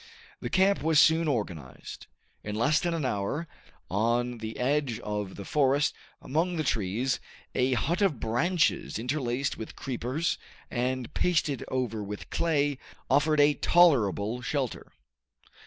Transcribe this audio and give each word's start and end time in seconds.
The 0.39 0.49
camp 0.49 0.81
was 0.81 0.99
soon 0.99 1.27
organized. 1.27 2.07
In 2.43 2.55
less 2.55 2.79
than 2.79 2.95
an 2.95 3.05
hour, 3.05 3.47
on 3.87 4.39
the 4.39 4.57
edge 4.57 4.97
of 5.01 5.35
the 5.35 5.45
forest, 5.45 5.93
among 6.23 6.55
the 6.55 6.63
trees, 6.63 7.19
a 7.53 7.73
hut 7.73 8.01
of 8.01 8.19
branches 8.19 8.97
interlaced 8.97 9.59
with 9.59 9.75
creepers, 9.75 10.39
and 10.71 11.13
pasted 11.13 11.63
over 11.67 12.01
with 12.03 12.31
clay, 12.31 12.79
offered 13.11 13.39
a 13.39 13.53
tolerable 13.53 14.41
shelter. 14.41 14.91